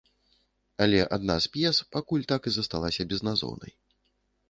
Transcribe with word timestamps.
Але 0.85 0.99
адна 1.17 1.35
з 1.47 1.53
п'ес 1.57 1.83
пакуль 1.97 2.27
так 2.35 2.41
і 2.53 2.57
засталася 2.59 3.09
безназоўнай. 3.13 3.73